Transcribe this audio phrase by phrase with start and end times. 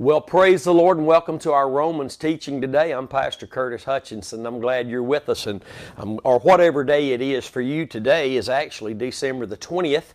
[0.00, 2.90] Well, praise the Lord and welcome to our Romans teaching today.
[2.90, 4.44] I'm Pastor Curtis Hutchinson.
[4.44, 5.64] I'm glad you're with us, and
[5.98, 10.14] um, or whatever day it is for you today is actually December the 20th,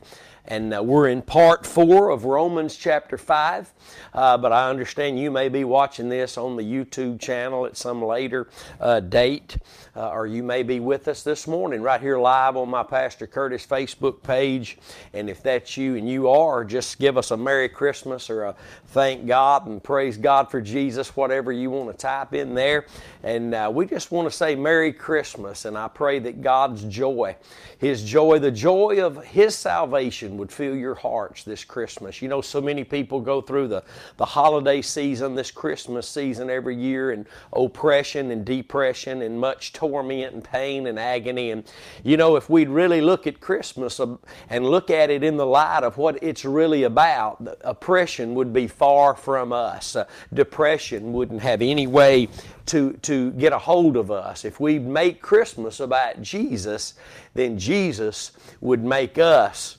[0.50, 3.72] and uh, we're in part four of Romans chapter 5.
[4.14, 8.04] Uh, but I understand you may be watching this on the YouTube channel at some
[8.04, 8.50] later
[8.82, 9.58] uh, date,
[9.96, 13.28] uh, or you may be with us this morning right here live on my Pastor
[13.28, 14.80] Curtis Facebook page.
[15.14, 18.56] And if that's you and you are, just give us a Merry Christmas or a
[18.88, 22.88] thank God and praise God for Jesus, whatever you want to type in there.
[23.22, 27.36] And uh, we just want to say Merry Christmas, and I pray that God's joy,
[27.78, 32.22] His joy, the joy of His salvation would fill your hearts this Christmas.
[32.22, 33.84] You know, so many people go through the,
[34.18, 40.34] the holiday season, this Christmas season every year, and oppression and depression and much torment
[40.34, 41.52] and pain and agony.
[41.52, 41.64] And,
[42.04, 45.84] you know, if we'd really look at Christmas and look at it in the light
[45.84, 49.96] of what it's really about, oppression would be far from us.
[49.96, 52.30] Uh, depression wouldn't have any way
[52.68, 54.46] to, to get a hold of us.
[54.46, 56.94] If we make Christmas about Jesus,
[57.34, 58.32] then Jesus
[58.62, 59.78] would make us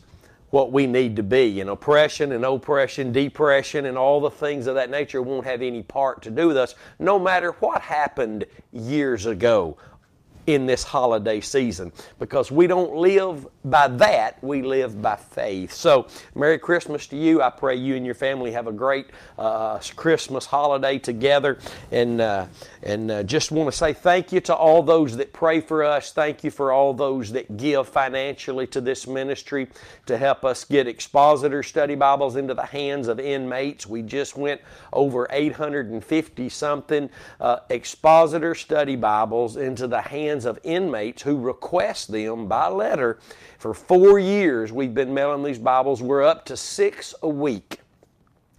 [0.50, 1.60] what we need to be.
[1.60, 5.82] And oppression and oppression, depression, and all the things of that nature won't have any
[5.82, 9.76] part to do with us, no matter what happened years ago
[10.54, 15.72] in this holiday season because we don't live by that, we live by faith.
[15.72, 17.42] So, Merry Christmas to you.
[17.42, 19.06] I pray you and your family have a great
[19.38, 21.58] uh, Christmas holiday together.
[21.90, 22.46] And, uh,
[22.82, 26.12] and uh, just want to say thank you to all those that pray for us.
[26.12, 29.68] Thank you for all those that give financially to this ministry
[30.06, 33.86] to help us get expositor study Bibles into the hands of inmates.
[33.86, 34.60] We just went
[34.92, 42.46] over 850 something uh, expositor study Bibles into the hands of inmates who request them
[42.46, 43.18] by letter.
[43.58, 46.02] For four years, we've been mailing these Bibles.
[46.02, 47.80] We're up to six a week.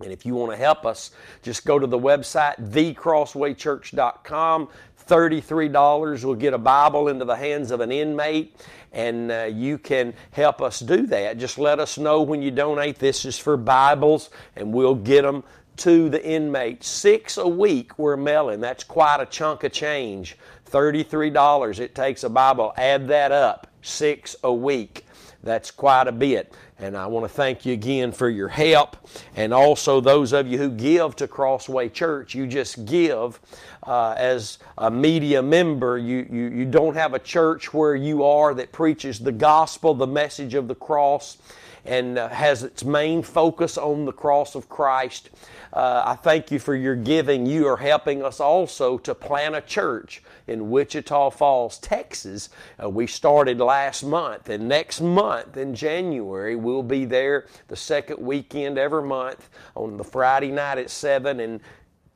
[0.02, 1.12] And if you want to help us,
[1.44, 4.70] just go to the website, thecrosswaychurch.com.
[5.08, 8.56] $33 will get a Bible into the hands of an inmate,
[8.94, 11.38] and uh, you can help us do that.
[11.38, 12.98] Just let us know when you donate.
[13.00, 15.44] This is for Bibles, and we'll get them
[15.78, 16.88] to the inmates.
[16.88, 18.62] Six a week we're mailing.
[18.62, 20.38] That's quite a chunk of change.
[20.72, 22.74] $33 it takes a Bible.
[22.78, 23.68] Add that up.
[23.82, 25.06] Six a week.
[25.44, 26.54] That's quite a bit.
[26.78, 28.98] And I want to thank you again for your help.
[29.36, 33.40] And also, those of you who give to Crossway Church, you just give
[33.84, 35.98] uh, as a media member.
[36.00, 40.08] You, you, you don't have a church where you are that preaches the gospel, the
[40.08, 41.38] message of the cross,
[41.86, 45.30] and uh, has its main focus on the cross of Christ.
[45.74, 47.46] Uh, I thank you for your giving.
[47.46, 52.50] You are helping us also to plant a church in Wichita Falls, Texas.
[52.82, 58.20] Uh, we started last month, and next month in January, we'll be there the second
[58.20, 61.62] weekend every month on the Friday night at 7 and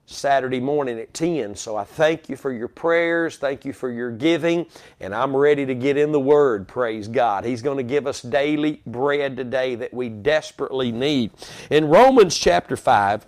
[0.06, 1.56] Saturday morning at 10.
[1.56, 3.38] So I thank you for your prayers.
[3.38, 4.68] Thank you for your giving.
[5.00, 7.46] And I'm ready to get in the Word, praise God.
[7.46, 11.32] He's going to give us daily bread today that we desperately need.
[11.70, 13.26] In Romans chapter 5,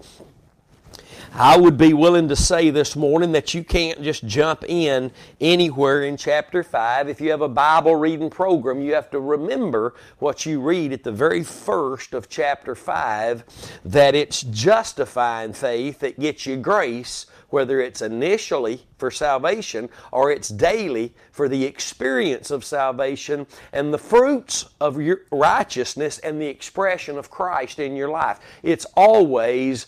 [1.34, 6.04] I would be willing to say this morning that you can't just jump in anywhere
[6.04, 7.10] in chapter 5.
[7.10, 11.04] If you have a Bible reading program, you have to remember what you read at
[11.04, 13.44] the very first of chapter 5
[13.86, 20.50] that it's justifying faith that gets you grace, whether it's initially for salvation or it's
[20.50, 27.18] daily for the experience of salvation and the fruits of your righteousness and the expression
[27.18, 28.40] of Christ in your life.
[28.64, 29.88] It's always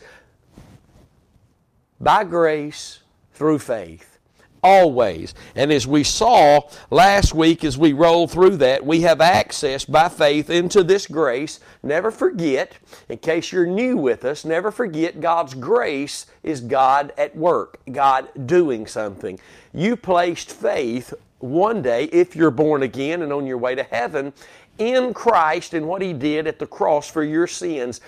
[2.00, 3.00] by grace
[3.34, 4.18] through faith.
[4.62, 5.34] Always.
[5.56, 6.62] And as we saw
[6.92, 11.62] last week, as we rolled through that, we have access by faith into this grace.
[11.82, 12.74] Never forget,
[13.08, 18.28] in case you're new with us, never forget God's grace is God at work, God
[18.48, 19.40] doing something.
[19.74, 24.34] You placed faith one day, if you're born again and on your way to heaven,
[24.78, 28.02] in Christ and what He did at the cross for your sins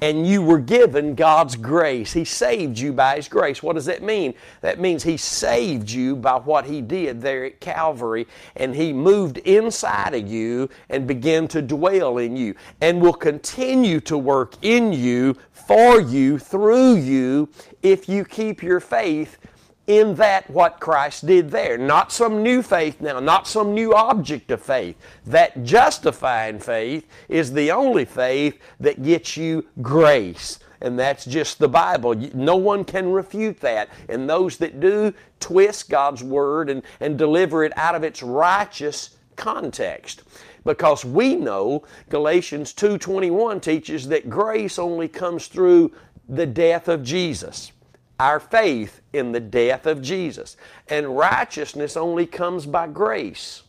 [0.00, 2.12] and you were given God's grace.
[2.12, 3.62] He saved you by His grace.
[3.62, 4.34] What does that mean?
[4.60, 9.38] That means He saved you by what He did there at Calvary, and He moved
[9.38, 14.92] inside of you and began to dwell in you, and will continue to work in
[14.92, 17.48] you, for you, through you,
[17.82, 19.38] if you keep your faith
[19.88, 21.78] in that what Christ did there.
[21.78, 24.96] Not some new faith now, not some new object of faith.
[25.26, 30.60] That justifying faith is the only faith that gets you grace.
[30.82, 32.14] And that's just the Bible.
[32.34, 33.88] No one can refute that.
[34.08, 39.16] And those that do twist God's word and, and deliver it out of its righteous
[39.36, 40.22] context
[40.64, 45.92] because we know Galatians 2:21 teaches that grace only comes through
[46.28, 47.72] the death of Jesus.
[48.18, 50.56] Our faith in the death of Jesus.
[50.88, 53.62] And righteousness only comes by grace.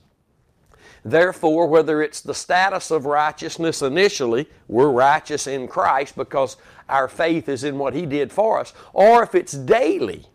[1.05, 6.57] Therefore, whether it's the status of righteousness initially, we're righteous in Christ because
[6.89, 10.25] our faith is in what He did for us, or if it's daily,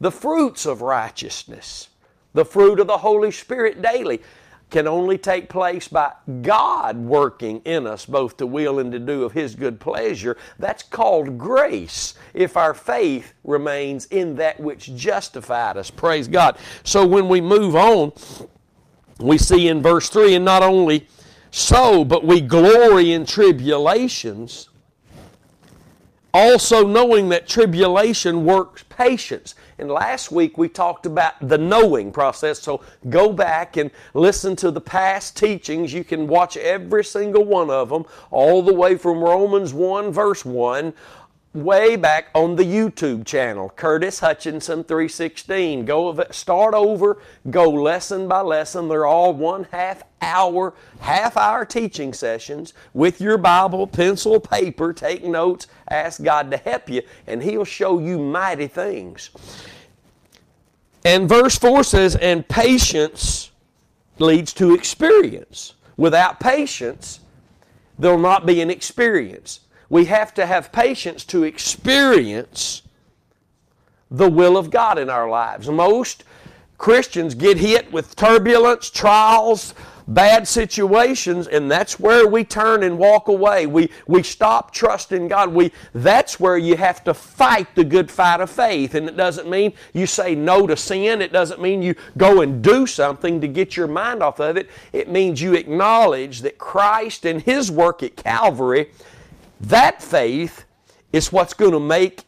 [0.00, 1.88] the fruits of righteousness,
[2.32, 4.20] the fruit of the Holy Spirit daily,
[4.72, 6.10] can only take place by
[6.40, 10.36] God working in us both to will and to do of His good pleasure.
[10.58, 15.90] That's called grace if our faith remains in that which justified us.
[15.90, 16.56] Praise God.
[16.82, 18.12] So when we move on,
[19.20, 21.06] we see in verse 3 and not only
[21.50, 24.70] so, but we glory in tribulations,
[26.32, 29.54] also knowing that tribulation works patience.
[29.78, 32.60] And last week we talked about the knowing process.
[32.60, 35.92] So go back and listen to the past teachings.
[35.92, 40.44] You can watch every single one of them, all the way from Romans 1, verse
[40.44, 40.92] 1,
[41.54, 45.84] way back on the YouTube channel, Curtis Hutchinson 316.
[45.84, 47.18] Go start over,
[47.50, 48.88] go lesson by lesson.
[48.88, 54.92] They're all one half hour, half hour teaching sessions with your Bible, pencil, paper.
[54.92, 59.30] Take notes, ask God to help you, and He'll show you mighty things.
[61.04, 63.50] And verse 4 says, And patience
[64.18, 65.74] leads to experience.
[65.96, 67.20] Without patience,
[67.98, 69.60] there'll not be an experience
[69.92, 72.80] we have to have patience to experience
[74.10, 75.68] the will of God in our lives.
[75.68, 76.24] Most
[76.78, 79.74] Christians get hit with turbulence, trials,
[80.08, 83.66] bad situations, and that's where we turn and walk away.
[83.66, 85.52] We, we stop trusting God.
[85.52, 88.94] We, that's where you have to fight the good fight of faith.
[88.94, 91.20] And it doesn't mean you say no to sin.
[91.20, 94.70] It doesn't mean you go and do something to get your mind off of it.
[94.94, 98.88] It means you acknowledge that Christ and His work at Calvary
[99.62, 100.64] that faith
[101.12, 102.24] is what's going to make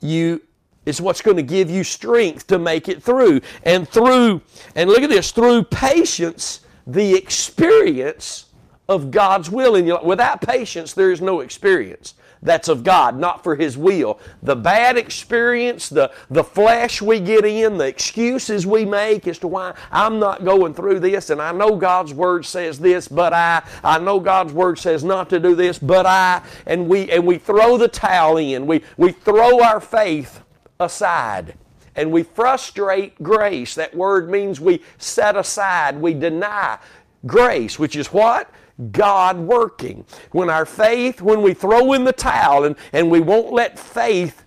[0.00, 0.40] you
[0.86, 3.40] is what's going to give you strength to make it through.
[3.64, 4.40] And through,
[4.74, 8.46] and look at this, through patience, the experience
[8.88, 10.04] of God's will in your life.
[10.04, 14.18] Without patience, there is no experience that's of God, not for His will.
[14.42, 19.48] The bad experience, the, the flesh we get in, the excuses we make as to
[19.48, 23.62] why I'm not going through this, and I know God's Word says this, but I,
[23.84, 27.38] I know God's Word says not to do this, but I, and we, and we
[27.38, 28.66] throw the towel in.
[28.66, 30.40] We, we throw our faith
[30.78, 31.54] aside
[31.96, 33.74] and we frustrate grace.
[33.74, 36.78] That word means we set aside, we deny
[37.26, 38.50] grace, which is what?
[38.92, 40.04] God working.
[40.32, 44.44] When our faith, when we throw in the towel and, and we won't let faith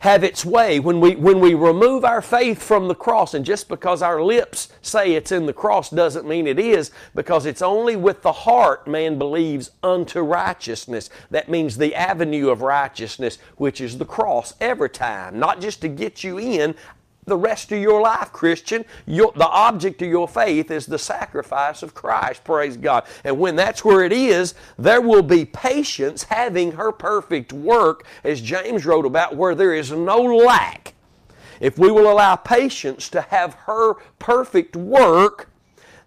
[0.00, 3.68] have its way, when we, when we remove our faith from the cross, and just
[3.68, 7.96] because our lips say it's in the cross doesn't mean it is, because it's only
[7.96, 11.10] with the heart man believes unto righteousness.
[11.32, 15.40] That means the avenue of righteousness, which is the cross, every time.
[15.40, 16.76] Not just to get you in,
[17.28, 18.84] the rest of your life, Christian.
[19.06, 22.42] Your, the object of your faith is the sacrifice of Christ.
[22.44, 23.04] Praise God.
[23.24, 28.40] And when that's where it is, there will be patience having her perfect work, as
[28.40, 30.94] James wrote about, where there is no lack.
[31.60, 35.50] If we will allow patience to have her perfect work,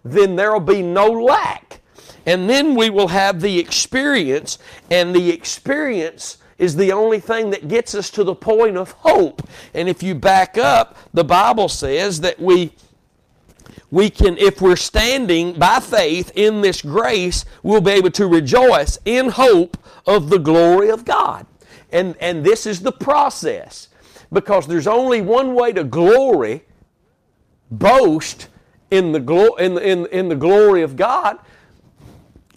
[0.04, 1.80] then there will be no lack.
[2.24, 4.58] And then we will have the experience,
[4.90, 9.42] and the experience is the only thing that gets us to the point of hope.
[9.74, 12.72] And if you back up, the Bible says that we
[13.90, 18.98] we can, if we're standing by faith in this grace, we'll be able to rejoice
[19.04, 19.76] in hope
[20.06, 21.46] of the glory of God.
[21.90, 23.88] And, and this is the process.
[24.32, 26.64] Because there's only one way to glory,
[27.70, 28.48] boast
[28.90, 31.38] in the, glo- in, in, in the glory of God,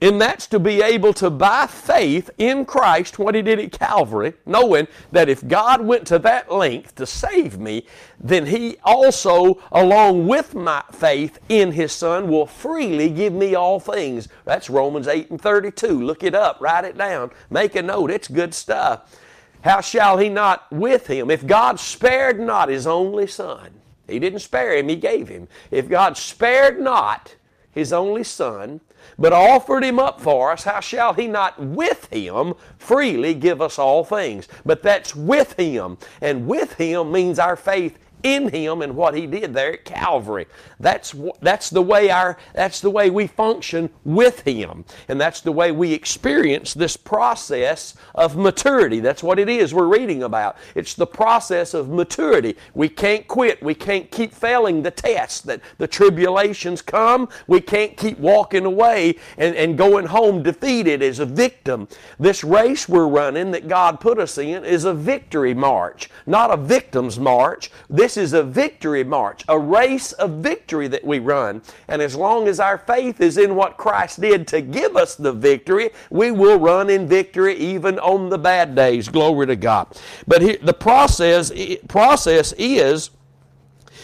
[0.01, 4.33] and that's to be able to, by faith in Christ, what He did at Calvary,
[4.45, 7.85] knowing that if God went to that length to save me,
[8.19, 13.79] then He also, along with my faith in His Son, will freely give me all
[13.79, 14.27] things.
[14.43, 16.03] That's Romans 8 and 32.
[16.03, 18.11] Look it up, write it down, make a note.
[18.11, 19.17] It's good stuff.
[19.61, 21.31] How shall He not with Him?
[21.31, 23.71] If God spared not His only Son,
[24.07, 25.47] He didn't spare Him, He gave Him.
[25.71, 27.35] If God spared not
[27.71, 28.81] His only Son,
[29.17, 33.79] but offered him up for us, how shall he not with him freely give us
[33.79, 34.47] all things?
[34.65, 35.97] But that's with him.
[36.21, 40.47] And with him means our faith in him and what he did there at Calvary.
[40.79, 44.85] That's that's the way our that's the way we function with him.
[45.07, 48.99] And that's the way we experience this process of maturity.
[48.99, 50.57] That's what it is we're reading about.
[50.75, 52.57] It's the process of maturity.
[52.73, 53.61] We can't quit.
[53.61, 57.29] We can't keep failing the test that the tribulations come.
[57.47, 61.87] We can't keep walking away and, and going home defeated as a victim.
[62.19, 66.57] This race we're running that God put us in is a victory march, not a
[66.57, 67.71] victim's march.
[67.89, 71.61] This this is a victory march, a race of victory that we run.
[71.89, 75.33] And as long as our faith is in what Christ did to give us the
[75.33, 79.09] victory, we will run in victory even on the bad days.
[79.09, 79.99] Glory to God.
[80.27, 81.51] But the process,
[81.89, 83.09] process is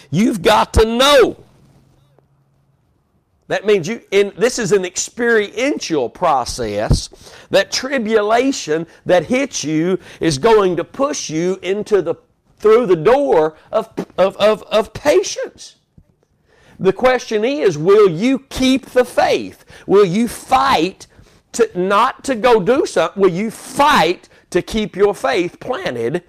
[0.10, 1.38] you've got to know.
[3.48, 7.10] That means you in this is an experiential process.
[7.50, 12.16] That tribulation that hits you is going to push you into the
[12.62, 15.78] through the door of, of, of, of patience.
[16.80, 19.66] The question is, will you keep the faith?
[19.88, 21.08] Will you fight
[21.54, 23.22] to not to go do something?
[23.22, 26.24] Will you fight to keep your faith planted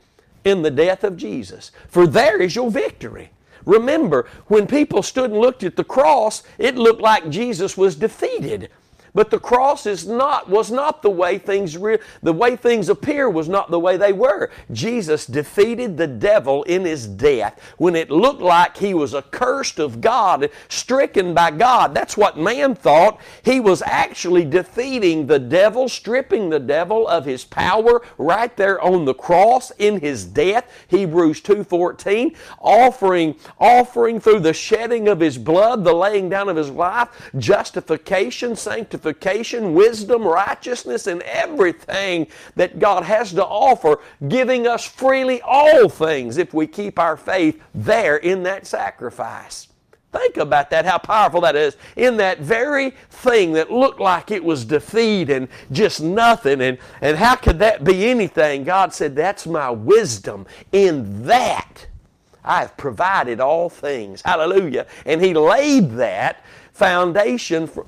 [0.44, 1.70] in the death of Jesus?
[1.88, 3.30] For there is your victory.
[3.64, 8.70] Remember, when people stood and looked at the cross, it looked like Jesus was defeated.
[9.14, 13.28] But the cross is not was not the way things re- the way things appear
[13.28, 14.50] was not the way they were.
[14.70, 20.00] Jesus defeated the devil in his death when it looked like he was accursed of
[20.00, 21.94] God, stricken by God.
[21.94, 23.20] That's what man thought.
[23.44, 29.04] He was actually defeating the devil, stripping the devil of his power right there on
[29.04, 30.64] the cross in his death.
[30.88, 36.70] Hebrews 2:14, offering offering through the shedding of his blood, the laying down of his
[36.70, 44.86] life, justification, sanctification sanctification, wisdom, righteousness, and everything that God has to offer, giving us
[44.86, 49.68] freely all things if we keep our faith there in that sacrifice.
[50.12, 51.76] Think about that, how powerful that is.
[51.96, 57.16] In that very thing that looked like it was defeat and just nothing, and, and
[57.16, 58.62] how could that be anything?
[58.62, 60.46] God said, That's my wisdom.
[60.70, 61.86] In that,
[62.44, 64.20] I have provided all things.
[64.22, 64.86] Hallelujah.
[65.06, 66.44] And He laid that
[66.74, 67.86] foundation for,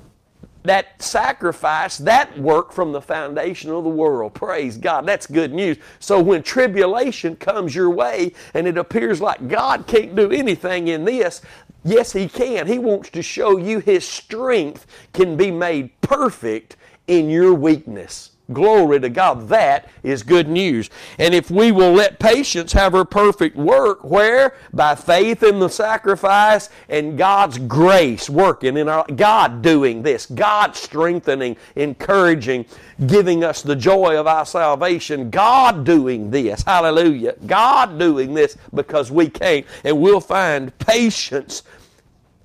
[0.65, 4.33] that sacrifice, that work from the foundation of the world.
[4.33, 5.05] Praise God.
[5.05, 5.77] That's good news.
[5.99, 11.05] So when tribulation comes your way and it appears like God can't do anything in
[11.05, 11.41] this,
[11.83, 12.67] yes, He can.
[12.67, 16.75] He wants to show you His strength can be made perfect
[17.07, 18.31] in your weakness.
[18.53, 19.47] Glory to God.
[19.49, 20.89] That is good news.
[21.17, 24.55] And if we will let patience have her perfect work, where?
[24.71, 30.75] By faith in the sacrifice and God's grace working in our, God doing this, God
[30.75, 32.65] strengthening, encouraging,
[33.07, 36.61] giving us the joy of our salvation, God doing this.
[36.61, 37.35] Hallelujah.
[37.47, 39.65] God doing this because we can't.
[39.83, 41.63] And we'll find patience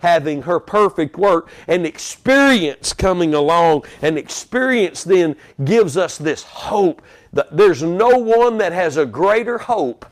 [0.01, 3.85] having her perfect work and experience coming along.
[4.03, 7.03] And experience then gives us this hope.
[7.33, 10.05] That there's no one that has a greater hope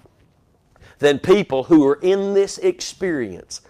[0.98, 3.60] than people who are in this experience.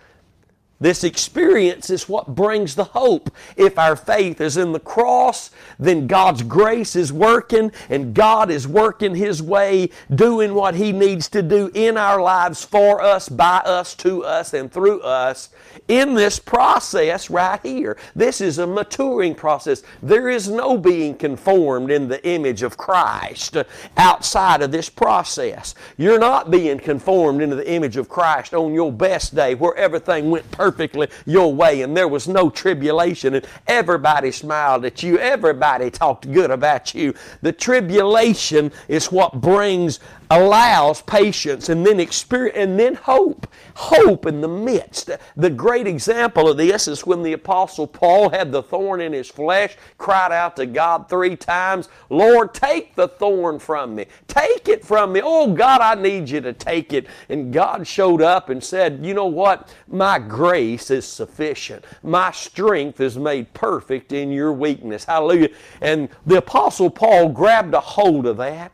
[0.81, 3.35] This experience is what brings the hope.
[3.57, 8.69] If our faith is in the cross, then God's grace is working and God is
[8.69, 13.59] working His way, doing what He needs to do in our lives for us, by
[13.59, 15.49] us, to us, and through us
[15.89, 17.97] in this process right here.
[18.15, 19.83] This is a maturing process.
[20.01, 23.57] There is no being conformed in the image of Christ
[23.97, 25.75] outside of this process.
[25.97, 30.31] You're not being conformed into the image of Christ on your best day where everything
[30.31, 35.19] went perfect perfectly your way and there was no tribulation and everybody smiled at you.
[35.19, 37.15] Everybody talked good about you.
[37.41, 43.47] The tribulation is what brings allows patience and then experience and then hope.
[43.75, 45.11] Hope in the midst.
[45.37, 49.29] The great example of this is when the apostle paul had the thorn in his
[49.29, 54.07] flesh cried out to god three times lord take the thorn from me.
[54.27, 55.21] Take it from me.
[55.23, 57.07] Oh god i need you to take it.
[57.29, 59.73] And god showed up and said you know what?
[59.87, 61.85] My grace is sufficient.
[62.03, 65.05] My strength is made perfect in your weakness.
[65.05, 65.51] Hallelujah.
[65.81, 68.73] And the apostle paul grabbed a hold of that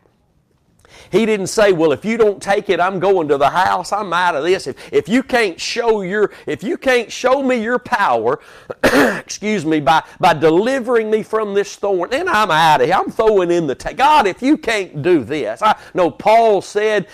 [1.11, 3.93] he didn't say, well, if you don't take it, I'm going to the house.
[3.93, 4.67] I'm out of this.
[4.67, 8.41] If, if you can't show your, if you can't show me your power,
[8.83, 12.97] excuse me, by, by delivering me from this thorn, then I'm out of here.
[12.97, 15.63] I'm throwing in the, ta- God, if you can't do this.
[15.63, 17.07] I know Paul said,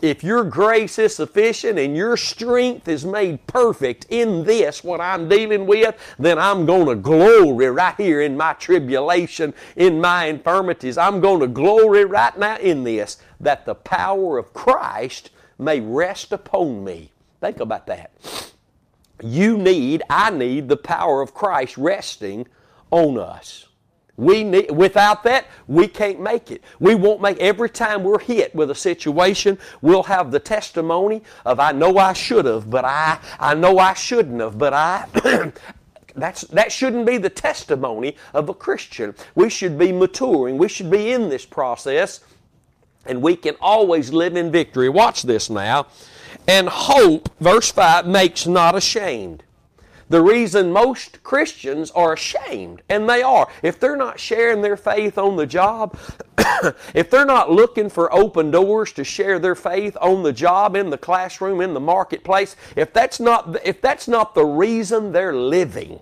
[0.00, 5.28] if your grace is sufficient and your strength is made perfect in this, what I'm
[5.28, 10.98] dealing with, then I'm going to glory right here in my tribulation, in my infirmities.
[10.98, 16.32] I'm going to glory right now in this that the power of Christ may rest
[16.32, 17.12] upon me.
[17.40, 18.12] Think about that.
[19.22, 22.46] You need, I need the power of Christ resting
[22.90, 23.66] on us.
[24.16, 26.62] We need, without that, we can't make it.
[26.78, 31.58] We won't make, every time we're hit with a situation, we'll have the testimony of,
[31.58, 35.52] I know I should have, but I, I know I shouldn't have, but I,
[36.14, 39.14] That's, that shouldn't be the testimony of a Christian.
[39.34, 40.58] We should be maturing.
[40.58, 42.20] We should be in this process,
[43.06, 44.88] and we can always live in victory.
[44.88, 45.86] Watch this now.
[46.46, 49.44] And hope, verse 5, makes not ashamed.
[50.12, 55.16] The reason most Christians are ashamed, and they are, if they're not sharing their faith
[55.16, 55.96] on the job,
[56.94, 60.90] if they're not looking for open doors to share their faith on the job, in
[60.90, 65.98] the classroom, in the marketplace, if that's not, if that's not the reason they're living,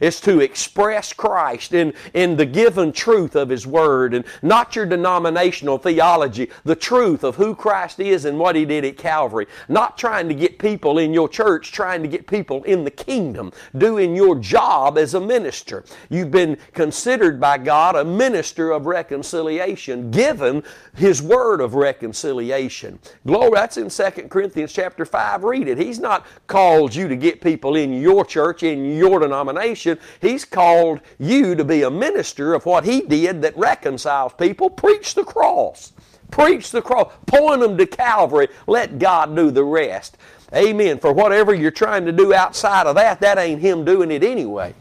[0.00, 4.86] is to express Christ in, in the given truth of His Word and not your
[4.86, 9.46] denominational theology, the truth of who Christ is and what He did at Calvary.
[9.68, 13.52] Not trying to get people in your church, trying to get people in the kingdom,
[13.76, 15.84] doing your job as a minister.
[16.10, 20.62] You've been considered by God a minister of reconciliation, given
[20.94, 22.98] His Word of reconciliation.
[23.26, 25.44] Glory, that's in 2 Corinthians chapter 5.
[25.44, 25.78] Read it.
[25.78, 29.75] He's not called you to get people in your church, in your denomination.
[30.20, 34.70] He's called you to be a minister of what He did that reconciles people.
[34.70, 35.92] Preach the cross.
[36.30, 37.12] Preach the cross.
[37.26, 38.48] Point them to Calvary.
[38.66, 40.16] Let God do the rest.
[40.54, 40.98] Amen.
[40.98, 44.74] For whatever you're trying to do outside of that, that ain't Him doing it anyway.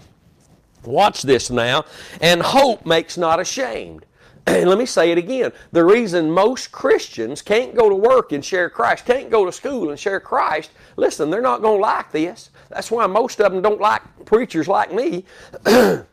[0.83, 1.85] Watch this now.
[2.21, 4.05] And hope makes not ashamed.
[4.47, 5.51] And let me say it again.
[5.71, 9.89] The reason most Christians can't go to work and share Christ, can't go to school
[9.89, 12.51] and share Christ, listen, they're not going to like this.
[12.69, 15.25] That's why most of them don't like preachers like me.
[15.63, 16.05] they're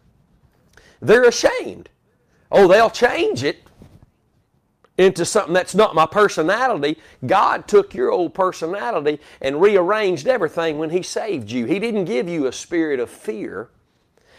[1.25, 1.89] ashamed.
[2.51, 3.63] Oh, they'll change it
[4.99, 6.99] into something that's not my personality.
[7.25, 11.65] God took your old personality and rearranged everything when He saved you.
[11.65, 13.71] He didn't give you a spirit of fear.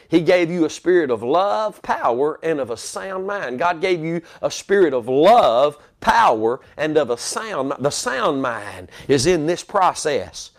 [0.07, 3.57] He gave you a spirit of love, power, and of a sound mind.
[3.57, 7.73] God gave you a spirit of love, power, and of a sound.
[7.79, 10.51] The sound mind is in this process.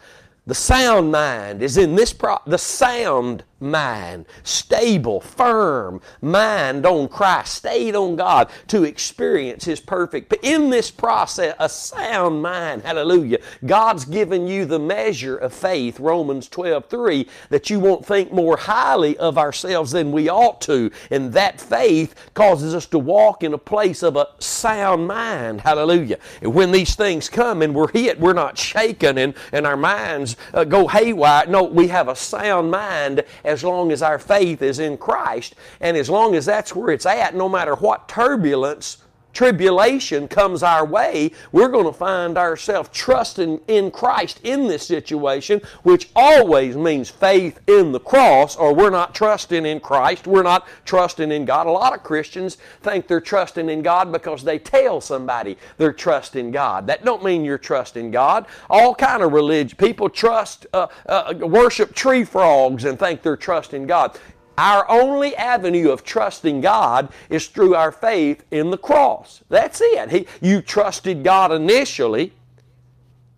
[0.47, 7.55] The sound mind is in this pro- the sound mind, stable, firm mind on Christ,
[7.55, 10.29] stayed on God to experience His perfect.
[10.29, 15.99] But in this process, a sound mind, hallelujah, God's given you the measure of faith,
[15.99, 20.91] Romans 12 3, that you won't think more highly of ourselves than we ought to.
[21.11, 26.19] And that faith causes us to walk in a place of a sound mind, hallelujah.
[26.43, 30.37] And when these things come and we're hit, we're not shaken and, and our minds
[30.53, 31.47] uh, go haywire.
[31.47, 35.55] No, we have a sound mind as long as our faith is in Christ.
[35.81, 39.04] And as long as that's where it's at, no matter what turbulence
[39.35, 45.61] tribulation comes our way, we're going to find ourselves trusting in Christ in this situation,
[45.83, 50.27] which always means faith in the cross, or we're not trusting in Christ.
[50.27, 51.67] We're not trusting in God.
[51.67, 56.53] A lot of Christians think they're trusting in God because they tell somebody they're trusting
[56.53, 56.87] God.
[56.87, 58.47] That don't mean you're trusting God.
[58.71, 63.87] All kind of religion people trust, uh, uh, worship tree frogs and think they're trusting
[63.87, 64.19] God.
[64.57, 69.43] Our only avenue of trusting God is through our faith in the cross.
[69.49, 70.11] That's it.
[70.11, 72.33] He, you trusted God initially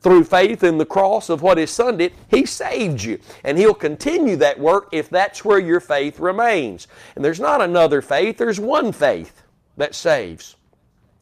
[0.01, 2.13] through faith in the cross of what His Son did.
[2.31, 3.19] He saved you.
[3.43, 6.87] And He'll continue that work if that's where your faith remains.
[7.15, 9.43] And there's not another faith, there's one faith
[9.77, 10.57] that saves.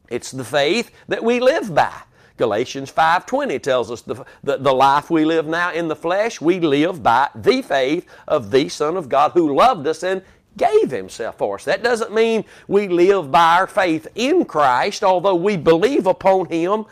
[0.08, 1.94] It's the faith that we live by.
[2.36, 6.58] Galatians 5.20 tells us the, the, the, life we live now in the flesh, we
[6.58, 10.22] live by the faith of the Son of God who loved us and
[10.56, 11.64] gave himself for us.
[11.64, 16.86] That doesn't mean we live by our faith in Christ, although we believe upon him,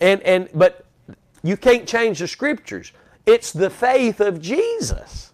[0.00, 0.84] and, and but
[1.42, 2.92] you can't change the scriptures.
[3.24, 5.32] It's the faith of Jesus.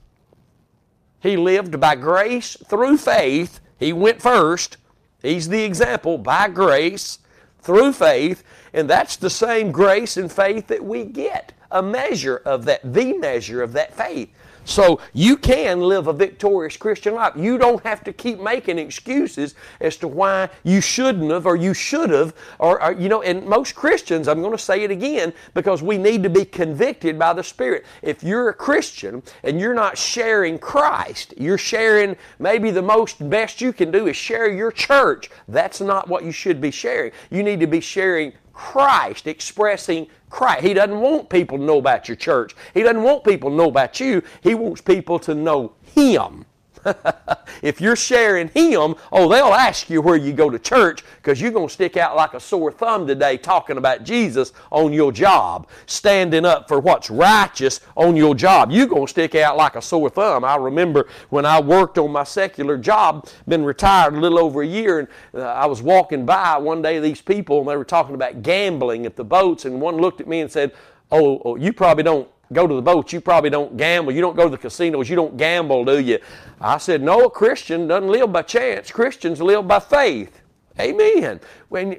[1.20, 3.60] He lived by grace through faith.
[3.78, 4.76] He went first.
[5.22, 7.18] He's the example by grace
[7.60, 11.52] through faith, and that's the same grace and faith that we get.
[11.70, 14.30] A measure of that, the measure of that faith.
[14.64, 17.34] So you can live a victorious Christian life.
[17.36, 21.74] You don't have to keep making excuses as to why you shouldn't have or you
[21.74, 22.34] should have.
[22.58, 25.98] Or, or, you know, and most Christians, I'm going to say it again because we
[25.98, 27.84] need to be convicted by the Spirit.
[28.02, 33.60] If you're a Christian and you're not sharing Christ, you're sharing maybe the most best
[33.60, 35.30] you can do is share your church.
[35.46, 37.12] That's not what you should be sharing.
[37.30, 40.62] You need to be sharing Christ, expressing Christ.
[40.62, 42.54] He doesn't want people to know about your church.
[42.72, 44.22] He doesn't want people to know about you.
[44.42, 46.46] He wants people to know Him.
[47.62, 51.50] if you're sharing Him, oh, they'll ask you where you go to church because you're
[51.50, 55.68] going to stick out like a sore thumb today talking about Jesus on your job,
[55.86, 58.70] standing up for what's righteous on your job.
[58.70, 60.44] You're going to stick out like a sore thumb.
[60.44, 64.66] I remember when I worked on my secular job, been retired a little over a
[64.66, 68.14] year, and uh, I was walking by one day, these people, and they were talking
[68.14, 70.72] about gambling at the boats, and one looked at me and said,
[71.10, 74.12] Oh, oh you probably don't go to the boats, you probably don't gamble.
[74.12, 76.18] You don't go to the casinos, you don't gamble, do you?
[76.60, 78.90] I said, No, a Christian doesn't live by chance.
[78.90, 80.40] Christians live by faith.
[80.80, 81.40] Amen.
[81.68, 81.98] When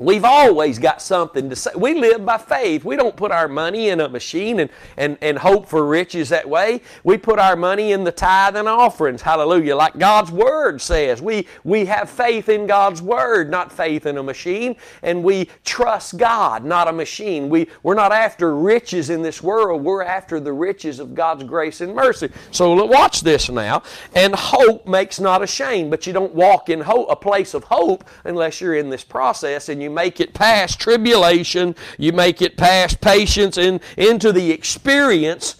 [0.00, 1.72] We've always got something to say.
[1.76, 2.86] We live by faith.
[2.86, 6.48] We don't put our money in a machine and, and, and hope for riches that
[6.48, 6.80] way.
[7.04, 9.20] We put our money in the tithe and offerings.
[9.20, 9.76] Hallelujah.
[9.76, 11.20] Like God's Word says.
[11.20, 14.74] We, we have faith in God's Word, not faith in a machine.
[15.02, 17.50] And we trust God, not a machine.
[17.50, 19.84] We, we're not after riches in this world.
[19.84, 22.30] We're after the riches of God's grace and mercy.
[22.52, 23.82] So watch this now.
[24.14, 25.90] And hope makes not ashamed.
[25.90, 29.68] But you don't walk in hope, a place of hope unless you're in this process
[29.68, 34.50] and you you make it past tribulation, you make it past patience and into the
[34.52, 35.56] experience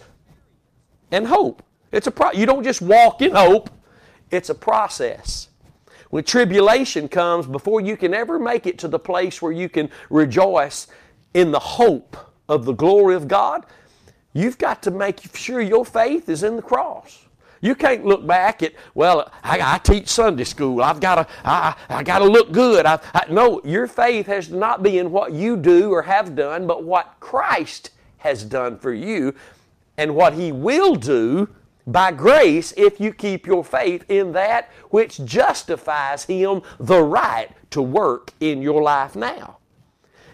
[1.11, 1.61] and hope.
[1.91, 3.69] It's a pro- you don't just walk in hope,
[4.31, 5.49] it's a process.
[6.09, 9.89] When tribulation comes, before you can ever make it to the place where you can
[10.09, 10.87] rejoice
[11.33, 12.17] in the hope
[12.49, 13.65] of the glory of God,
[14.33, 17.25] you've got to make sure your faith is in the cross.
[17.61, 20.81] You can't look back at, well, I, I teach Sunday school.
[20.81, 22.87] I've got to, I, I got to look good.
[22.87, 26.65] I, I, no, your faith has not be in what you do or have done,
[26.65, 29.35] but what Christ has done for you
[29.95, 31.49] and what He will do
[31.85, 37.81] by grace if you keep your faith in that which justifies Him the right to
[37.81, 39.57] work in your life now.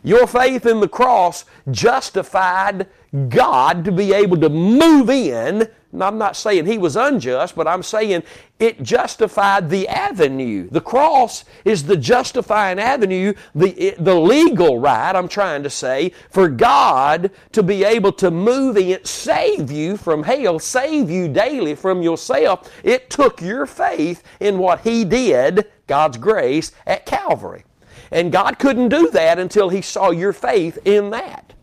[0.03, 2.87] Your faith in the cross justified
[3.27, 5.69] God to be able to move in
[6.01, 8.23] I'm not saying he was unjust, but I'm saying
[8.59, 10.67] it justified the avenue.
[10.69, 16.49] The cross is the justifying avenue, the, the legal right, I'm trying to say, for
[16.49, 22.01] God to be able to move in, save you from hell, save you daily from
[22.01, 22.71] yourself.
[22.83, 27.63] It took your faith in what he did, God's grace, at Calvary.
[28.11, 31.53] And God couldn't do that until he saw your faith in that.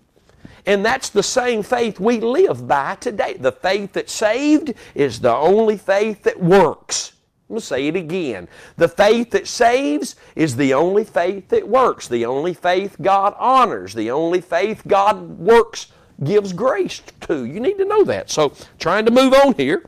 [0.66, 3.34] And that's the same faith we live by today.
[3.34, 7.12] The faith that saved is the only faith that works.
[7.48, 8.48] I'm going to say it again.
[8.76, 13.92] The faith that saves is the only faith that works, the only faith God honors,
[13.92, 17.44] the only faith God works, gives grace to.
[17.44, 18.30] You need to know that.
[18.30, 19.84] So, trying to move on here.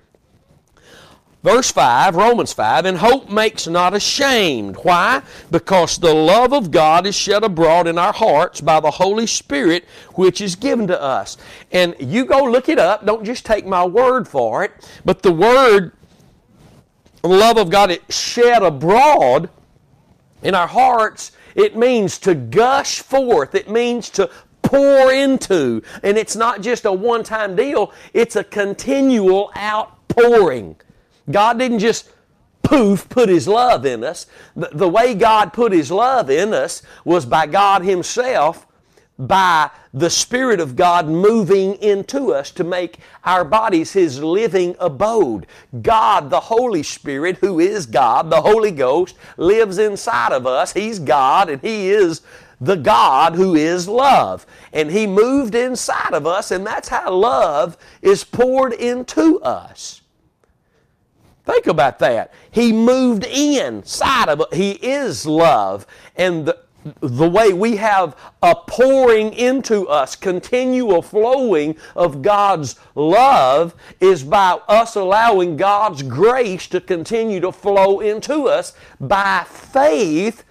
[1.46, 4.74] Verse 5, Romans 5, and hope makes not ashamed.
[4.82, 5.22] Why?
[5.52, 9.84] Because the love of God is shed abroad in our hearts by the Holy Spirit
[10.14, 11.36] which is given to us.
[11.70, 13.06] And you go look it up.
[13.06, 14.90] Don't just take my word for it.
[15.04, 15.92] But the word,
[17.22, 19.48] love of God, it shed abroad
[20.42, 21.30] in our hearts.
[21.54, 23.54] It means to gush forth.
[23.54, 24.28] It means to
[24.62, 25.80] pour into.
[26.02, 30.74] And it's not just a one time deal, it's a continual outpouring.
[31.30, 32.10] God didn't just
[32.62, 34.26] poof, put His love in us.
[34.54, 38.66] The, the way God put His love in us was by God Himself,
[39.18, 45.46] by the Spirit of God moving into us to make our bodies His living abode.
[45.80, 50.72] God, the Holy Spirit, who is God, the Holy Ghost, lives inside of us.
[50.72, 52.20] He's God and He is
[52.60, 54.46] the God who is love.
[54.72, 60.02] And He moved inside of us, and that's how love is poured into us.
[61.46, 62.34] Think about that.
[62.50, 64.54] He moved inside of it.
[64.54, 65.86] He is love.
[66.16, 66.58] And the,
[67.00, 74.58] the way we have a pouring into us, continual flowing of God's love, is by
[74.68, 80.42] us allowing God's grace to continue to flow into us by faith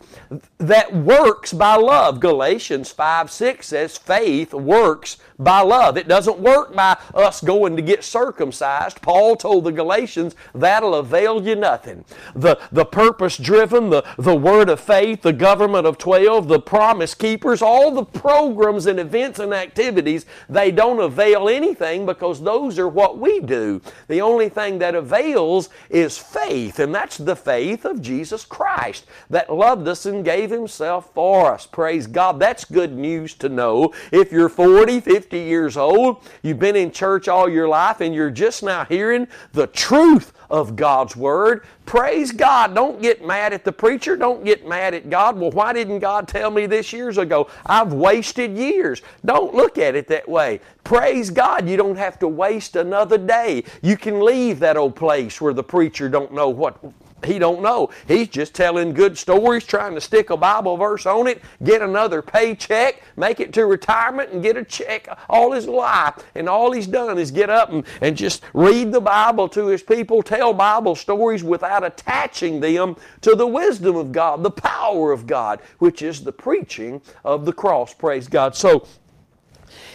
[0.57, 2.19] that works by love.
[2.19, 5.97] Galatians 5 6 says faith works by love.
[5.97, 9.01] It doesn't work by us going to get circumcised.
[9.01, 12.05] Paul told the Galatians that'll avail you nothing.
[12.35, 17.13] The, the purpose driven, the, the word of faith, the government of 12, the promise
[17.13, 22.87] keepers, all the programs and events and activities, they don't avail anything because those are
[22.87, 23.81] what we do.
[24.07, 29.53] The only thing that avails is faith, and that's the faith of Jesus Christ that
[29.53, 31.67] loved us and gave Himself for us.
[31.67, 32.39] Praise God.
[32.39, 33.93] That's good news to know.
[34.11, 38.13] If you're 40, 50, 50 years old, you've been in church all your life, and
[38.13, 41.65] you're just now hearing the truth of God's Word.
[41.85, 42.75] Praise God.
[42.75, 44.15] Don't get mad at the preacher.
[44.15, 45.37] Don't get mad at God.
[45.37, 47.49] Well, why didn't God tell me this years ago?
[47.65, 49.01] I've wasted years.
[49.23, 50.59] Don't look at it that way.
[50.83, 51.67] Praise God.
[51.67, 53.63] You don't have to waste another day.
[53.81, 56.77] You can leave that old place where the preacher don't know what
[57.25, 57.89] he don't know.
[58.07, 62.21] He's just telling good stories, trying to stick a Bible verse on it, get another
[62.21, 66.15] paycheck, make it to retirement, and get a check all his life.
[66.35, 69.83] And all he's done is get up and, and just read the Bible to his
[69.83, 75.27] people, tell Bible stories without attaching them to the wisdom of God, the power of
[75.27, 77.93] God, which is the preaching of the cross.
[77.93, 78.55] Praise God.
[78.55, 78.87] So,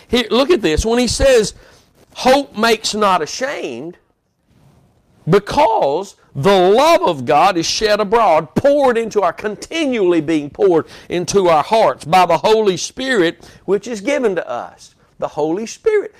[0.09, 0.85] here, look at this.
[0.85, 1.55] When he says,
[2.14, 3.97] hope makes not ashamed,
[5.29, 11.49] because the love of God is shed abroad, poured into our, continually being poured into
[11.49, 14.95] our hearts by the Holy Spirit, which is given to us.
[15.19, 16.14] The Holy Spirit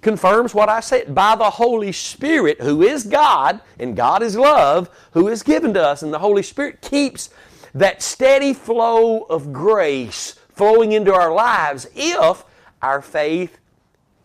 [0.00, 1.14] confirms what I said.
[1.14, 5.82] By the Holy Spirit, who is God, and God is love, who is given to
[5.82, 6.02] us.
[6.02, 7.30] And the Holy Spirit keeps
[7.74, 12.44] that steady flow of grace flowing into our lives if
[12.82, 13.58] our faith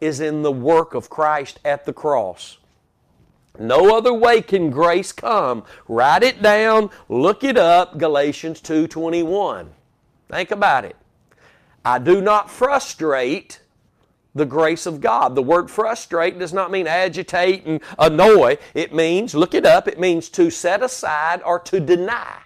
[0.02, 2.58] is in the work of Christ at the cross.
[3.60, 5.64] No other way can grace come.
[5.88, 9.70] Write it down, look it up, Galatians 2:21.
[10.30, 10.96] Think about it.
[11.84, 13.62] I do not frustrate
[14.36, 15.36] the grace of God.
[15.36, 18.58] The word frustrate does not mean agitate and annoy.
[18.74, 22.42] It means, look it up, it means to set aside or to deny.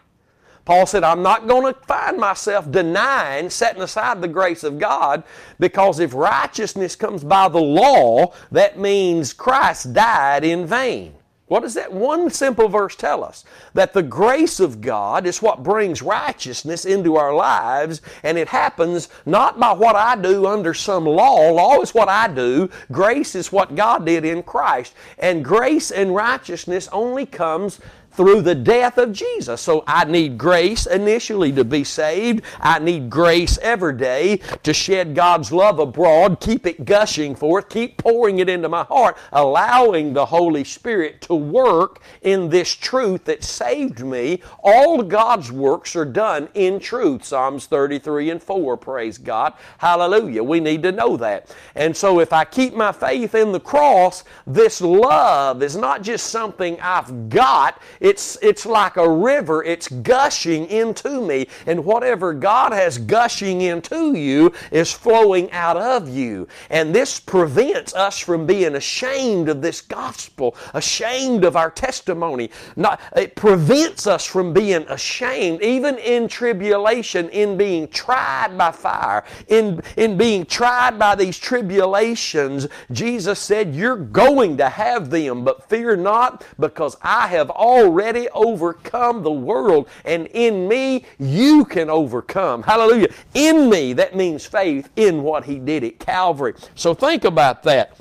[0.65, 5.23] Paul said, I'm not going to find myself denying, setting aside the grace of God,
[5.59, 11.15] because if righteousness comes by the law, that means Christ died in vain.
[11.51, 13.43] What does that one simple verse tell us?
[13.73, 19.09] That the grace of God is what brings righteousness into our lives, and it happens
[19.25, 21.51] not by what I do under some law.
[21.51, 22.69] Law is what I do.
[22.89, 24.93] Grace is what God did in Christ.
[25.17, 29.61] And grace and righteousness only comes through the death of Jesus.
[29.61, 32.43] So I need grace initially to be saved.
[32.59, 37.97] I need grace every day to shed God's love abroad, keep it gushing forth, keep
[37.97, 43.43] pouring it into my heart, allowing the Holy Spirit to work in this truth that
[43.43, 44.41] saved me.
[44.63, 47.23] All God's works are done in truth.
[47.23, 49.53] Psalms 33 and 4, praise God.
[49.77, 50.43] Hallelujah.
[50.43, 51.55] We need to know that.
[51.75, 56.27] And so if I keep my faith in the cross, this love is not just
[56.27, 59.63] something I've got, it's, it's like a river.
[59.63, 61.47] It's gushing into me.
[61.67, 66.47] And whatever God has gushing into you is flowing out of you.
[66.71, 72.49] And this prevents us from being ashamed of this gospel, ashamed of our testimony.
[72.75, 79.23] Not, it prevents us from being ashamed, even in tribulation, in being tried by fire,
[79.47, 82.67] in, in being tried by these tribulations.
[82.91, 88.29] Jesus said, You're going to have them, but fear not, because I have already already
[88.29, 92.63] overcome the world, and in me you can overcome.
[92.63, 93.09] Hallelujah.
[93.33, 96.53] In me, that means faith in what He did at Calvary.
[96.75, 97.97] So think about that.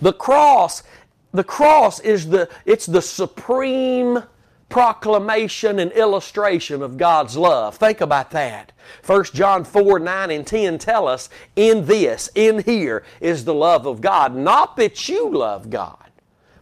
[0.00, 0.84] The cross,
[1.32, 4.22] the cross is the it's the supreme
[4.68, 7.76] proclamation and illustration of God's love.
[7.76, 8.72] Think about that.
[9.04, 13.86] 1 John 4 9 and 10 tell us, in this, in here, is the love
[13.86, 14.36] of God.
[14.36, 16.10] Not that you love God,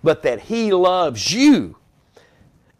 [0.02, 1.76] but that He loves you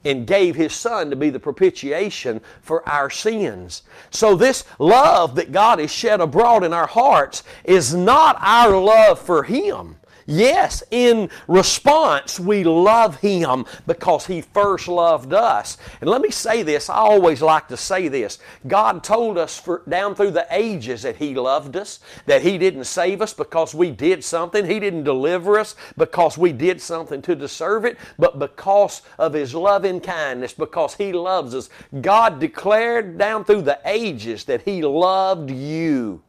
[0.04, 3.82] and gave his son to be the propitiation for our sins.
[4.10, 9.18] So this love that God has shed abroad in our hearts is not our love
[9.18, 9.96] for him.
[10.26, 15.78] Yes, in response, we love Him because He first loved us.
[16.00, 18.38] And let me say this, I always like to say this.
[18.66, 22.84] God told us for, down through the ages that He loved us, that He didn't
[22.84, 27.34] save us because we did something, He didn't deliver us because we did something to
[27.34, 31.68] deserve it, but because of His loving kindness, because He loves us.
[32.00, 36.22] God declared down through the ages that He loved you.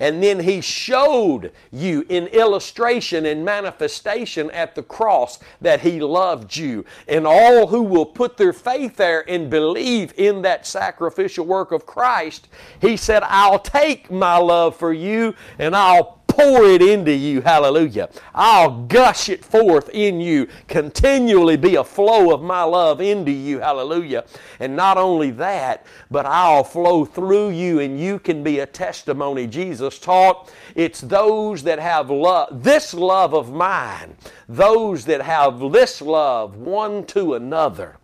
[0.00, 6.56] And then he showed you in illustration and manifestation at the cross that he loved
[6.56, 6.84] you.
[7.08, 11.86] And all who will put their faith there and believe in that sacrificial work of
[11.86, 12.48] Christ,
[12.80, 17.40] he said, I'll take my love for you and I'll pour it into you.
[17.40, 18.08] Hallelujah.
[18.34, 20.48] I'll gush it forth in you.
[20.66, 23.60] Continually be a flow of my love into you.
[23.60, 24.24] Hallelujah.
[24.58, 29.46] And not only that, but I'll flow through you and you can be a testimony.
[29.46, 34.16] Jesus taught it's those that have love, this love of mine,
[34.48, 37.96] those that have this love one to another,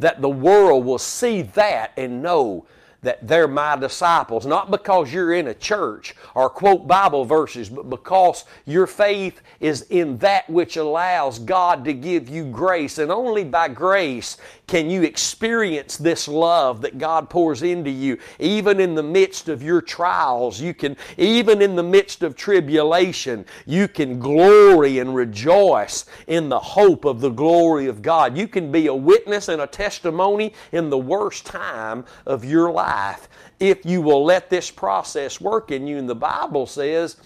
[0.00, 2.66] that the world will see that and know
[3.02, 7.88] that they're my disciples, not because you're in a church or quote Bible verses, but
[7.88, 12.98] because your faith is in that which allows God to give you grace.
[12.98, 14.36] And only by grace
[14.70, 18.16] can you experience this love that God pours into you.
[18.38, 23.44] Even in the midst of your trials, you can, even in the midst of tribulation,
[23.66, 28.38] you can glory and rejoice in the hope of the glory of God.
[28.38, 33.28] You can be a witness and a testimony in the worst time of your life
[33.58, 35.98] if you will let this process work in you.
[35.98, 37.16] And the Bible says,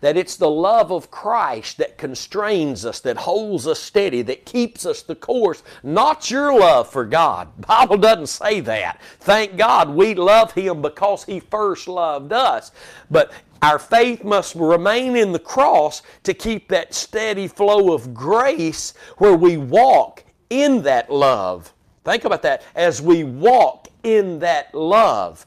[0.00, 4.86] that it's the love of Christ that constrains us, that holds us steady, that keeps
[4.86, 7.48] us the course, not your love for God.
[7.66, 9.00] Bible doesn't say that.
[9.20, 12.72] Thank God we love Him because He first loved us.
[13.10, 18.94] But our faith must remain in the cross to keep that steady flow of grace
[19.18, 21.72] where we walk in that love.
[22.04, 22.62] Think about that.
[22.74, 25.44] As we walk in that love.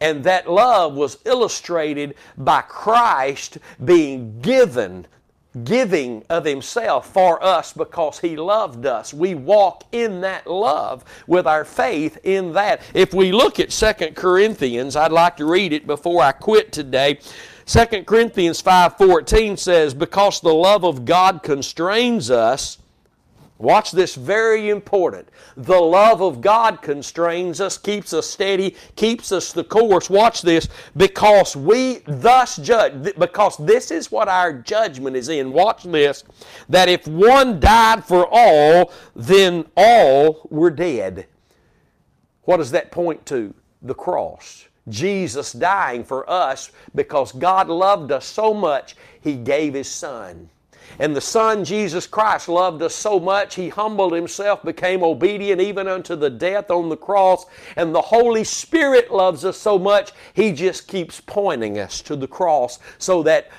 [0.00, 5.06] And that love was illustrated by Christ being given,
[5.64, 9.12] giving of Himself for us because He loved us.
[9.12, 12.82] We walk in that love with our faith in that.
[12.94, 17.18] If we look at 2 Corinthians, I'd like to read it before I quit today.
[17.66, 22.78] 2 Corinthians 5:14 says, "Because the love of God constrains us,
[23.58, 25.28] Watch this, very important.
[25.56, 30.08] The love of God constrains us, keeps us steady, keeps us the course.
[30.08, 35.52] Watch this, because we thus judge, because this is what our judgment is in.
[35.52, 36.22] Watch this,
[36.68, 41.26] that if one died for all, then all were dead.
[42.42, 43.52] What does that point to?
[43.82, 44.68] The cross.
[44.88, 50.48] Jesus dying for us because God loved us so much, He gave His Son.
[50.98, 55.88] And the Son, Jesus Christ, loved us so much, He humbled Himself, became obedient even
[55.88, 57.46] unto the death on the cross.
[57.76, 62.28] And the Holy Spirit loves us so much, He just keeps pointing us to the
[62.28, 63.50] cross so that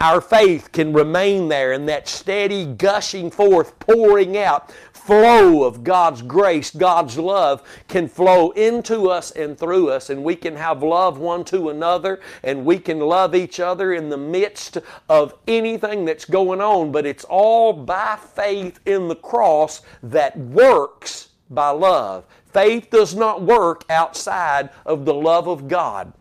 [0.00, 4.74] our faith can remain there and that steady gushing forth, pouring out
[5.08, 10.36] flow of God's grace, God's love can flow into us and through us, and we
[10.36, 14.76] can have love one to another, and we can love each other in the midst
[15.08, 16.92] of anything that's going on.
[16.92, 22.26] But it's all by faith in the cross that works by love.
[22.52, 26.12] Faith does not work outside of the love of God.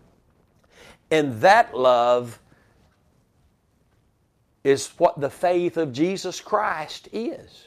[1.12, 2.40] And that love
[4.64, 7.67] is what the faith of Jesus Christ is.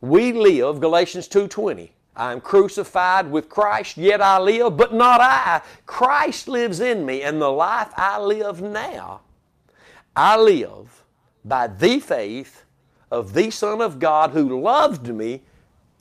[0.00, 5.62] We live, Galatians 2.20, I am crucified with Christ, yet I live, but not I.
[5.86, 9.20] Christ lives in me, and the life I live now,
[10.16, 11.04] I live
[11.44, 12.64] by the faith
[13.10, 15.42] of the Son of God who loved me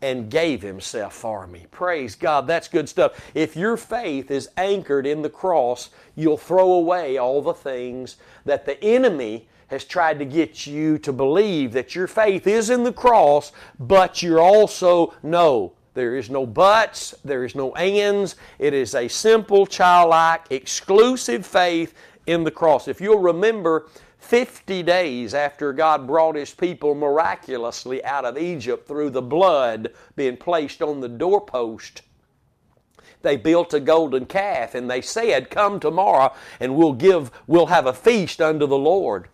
[0.01, 1.65] and gave himself for me.
[1.71, 3.19] Praise God, that's good stuff.
[3.33, 8.65] If your faith is anchored in the cross, you'll throw away all the things that
[8.65, 12.93] the enemy has tried to get you to believe that your faith is in the
[12.93, 18.35] cross, but you're also, no, there is no buts, there is no ands.
[18.57, 21.93] It is a simple, childlike, exclusive faith
[22.25, 22.87] in the cross.
[22.87, 23.87] If you'll remember,
[24.19, 30.37] 50 days after God brought His people miraculously out of Egypt through the blood being
[30.37, 32.03] placed on the doorpost,
[33.21, 37.85] they built a golden calf and they said, Come tomorrow and we'll give, we'll have
[37.85, 39.27] a feast unto the Lord.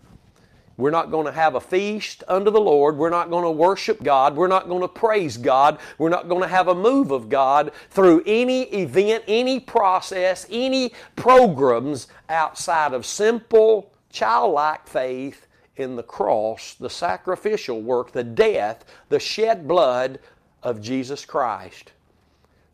[0.77, 2.97] We're not going to have a feast unto the Lord.
[2.97, 4.35] We're not going to worship God.
[4.35, 5.79] We're not going to praise God.
[5.97, 10.93] We're not going to have a move of God through any event, any process, any
[11.15, 19.19] programs outside of simple, childlike faith in the cross, the sacrificial work, the death, the
[19.19, 20.19] shed blood
[20.61, 21.93] of Jesus Christ.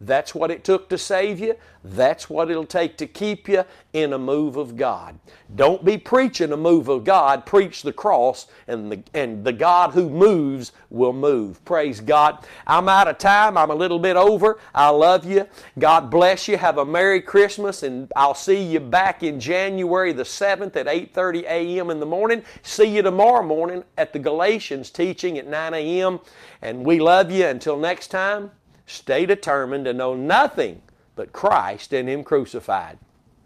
[0.03, 1.55] That's what it took to save you.
[1.83, 5.19] That's what it'll take to keep you in a move of God.
[5.53, 7.45] Don't be preaching a move of God.
[7.45, 11.63] Preach the cross, and the, and the God who moves will move.
[11.65, 12.47] Praise God.
[12.65, 13.59] I'm out of time.
[13.59, 14.57] I'm a little bit over.
[14.73, 15.47] I love you.
[15.77, 16.57] God bless you.
[16.57, 21.43] Have a Merry Christmas, and I'll see you back in January the 7th at 8.30
[21.43, 21.91] a.m.
[21.91, 22.43] in the morning.
[22.63, 26.19] See you tomorrow morning at the Galatians teaching at 9 a.m.
[26.63, 27.45] And we love you.
[27.45, 28.49] Until next time.
[28.85, 30.81] Stay determined to know nothing
[31.15, 32.97] but Christ and Him crucified.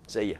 [0.07, 0.37] See ya.